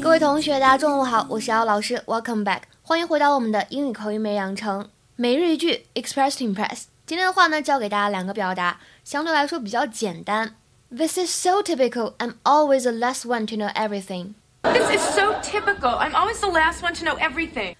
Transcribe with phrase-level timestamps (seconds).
[0.00, 6.82] 各位同学，大家中午好，我是姚老师，Welcome back，欢迎回到我们的英语口语每日养成每日一句 Express to Impress。
[7.06, 10.57] 今天的话呢，教给大家两个表达，相对来说比较简单。
[10.89, 12.15] This is so typical.
[12.19, 14.35] I'm always the last one to know everything.
[14.63, 15.89] This is so typical.
[15.89, 17.75] I'm always the last one to know everything.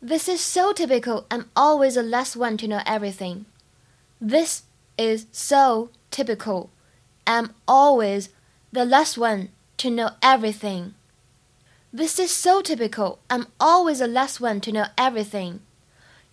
[0.00, 1.26] This is so typical.
[1.30, 3.44] I'm always the last one to know everything.
[4.20, 4.62] This
[4.96, 6.70] is so typical.
[7.26, 8.30] I'm always
[8.72, 10.94] the last one to know everything.
[11.92, 13.18] This is so typical.
[13.30, 15.60] I'm always the last one to know everything.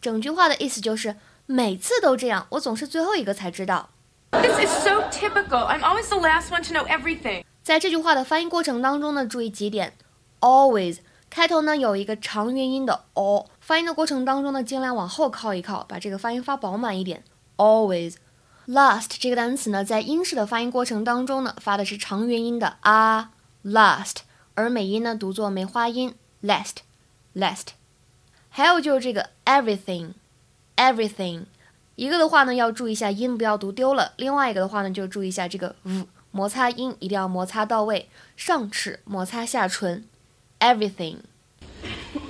[0.02, 3.90] 整句话的意思就是每次都这样，我总是最后一个才知道。
[4.32, 5.60] This is so typical.
[5.60, 7.44] I'm always the last one to know everything.
[7.64, 9.94] 在这句话的发音过程当中呢，注意几点。
[10.40, 11.00] Always
[11.30, 17.24] 开头呢有一个长元音的 o，发音的过程当中呢，尽量往后靠一靠，把这个发音发饱满一点。
[17.58, 23.32] Always。Last 这个单词呢，在英式的发音过程当中呢，发的是长元音的啊，
[23.64, 24.18] last，
[24.54, 27.70] 而美音呢读作梅花音 last，last。
[28.50, 31.46] 还有就是这个 everything，everything，
[31.96, 40.06] 一个的话呢要注意一下音不要读丢了，另外一个的话呢就注意一下这个 v 摩擦音一定要摩擦到位，上齿摩擦下唇，
[40.60, 41.18] everything。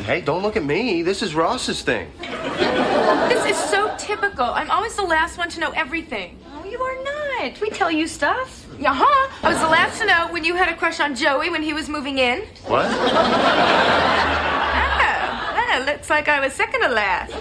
[0.06, 1.04] Hey, don't look at me.
[1.04, 2.08] This is Ross's thing.
[3.30, 4.46] This is so typical.
[4.46, 6.38] I'm always the last one to know everything.
[6.56, 7.60] Oh, you are not.
[7.62, 8.66] We tell you stuff.
[8.80, 9.30] Yeah, huh?
[9.44, 11.74] I was the last to know when you had a crush on Joey when he
[11.74, 12.42] was moving in.
[12.66, 12.88] What?
[12.88, 13.00] Oh,
[15.56, 17.34] well, looks like I was second to last.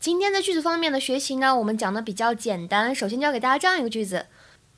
[0.00, 2.94] 今天在句子方面的学习呢，我们讲的比较简单。
[2.94, 4.24] 首先教给大家这样一个句子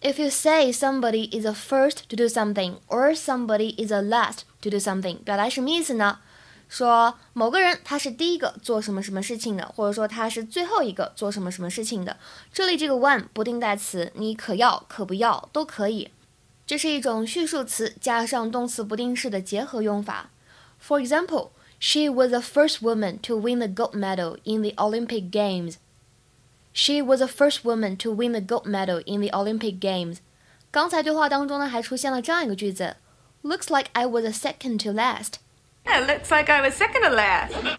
[0.01, 4.39] ：If you say somebody is the first to do something, or somebody is the last
[4.63, 6.19] to do something，表达什么意思呢？
[6.69, 12.17] 说某个人他是第一个做什么什么事情的，或者说他是最后一个做什么什么事情的。
[12.53, 16.11] 这里这个 one 不定代词，你可要可不要都可以。
[16.67, 20.31] 这是一种序数词加上动词不定式的结合用法。
[20.85, 21.51] For example,
[21.82, 25.78] she was the first woman to win the gold medal in the Olympic Games.
[26.74, 30.18] She was the first woman to win the gold medal in the Olympic Games.
[30.72, 32.98] 刚才对话当中呢，还出现了这样一个句子：
[33.44, 35.36] Looks like I was a second to last.
[35.86, 37.78] Yeah, looks like I was second to last.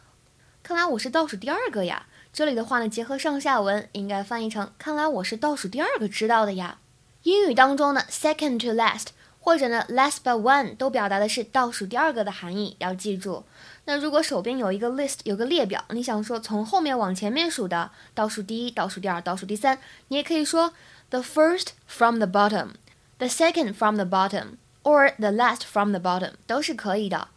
[0.63, 2.07] 看来我是倒数第二个呀。
[2.33, 6.79] 这里的话呢，结合上下文，应该翻译成“看来我是倒数第二个知道的呀”。
[7.25, 9.09] 英语当中呢，second to last
[9.44, 13.44] 或者呢 last but one 都表达的是倒数第二个的含义，要记住。
[13.84, 19.78] 那如果手边有一个 list 有个列表，你想说从后面往前面数的倒数第一、倒数第二、倒数第三，
[20.08, 20.72] 你也可以说
[21.10, 27.28] the first from the bottom，the second from the bottom，or the last from the bottom 都是可以的。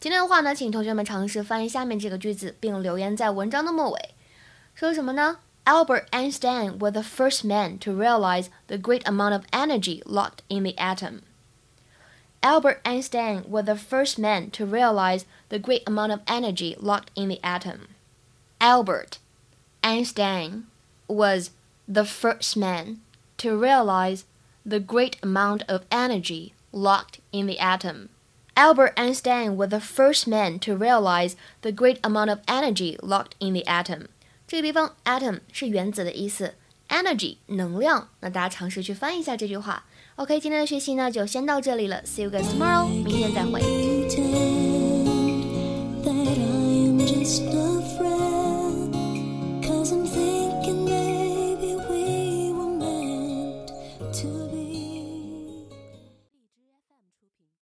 [0.00, 4.14] 今天的话呢，请同学们尝试翻译下面这个句子，并留言在文章的末尾。
[4.74, 10.72] 说什么呢？Albert Einstein was the first man to realize the great amount of energy locked in the
[10.72, 11.20] atom.
[12.43, 17.29] Albert Einstein was the first man to realize the great amount of energy locked in
[17.29, 17.87] the atom.
[18.61, 19.19] Albert
[19.83, 20.67] Einstein
[21.07, 21.51] was
[21.87, 22.99] the first man
[23.37, 24.25] to realize
[24.65, 28.09] the great amount of energy locked in the atom.
[28.55, 33.53] Albert Einstein was the first man to realize the great amount of energy locked in
[33.53, 34.09] the atom.
[34.47, 36.55] 这个地方 atom 是原子的意思
[36.92, 38.10] ，energy 能量。
[38.20, 39.84] 那大家尝试去翻译一下这句话。
[40.16, 43.60] OK，今天的学习呢就先到这里了，See you guys tomorrow，明天再会。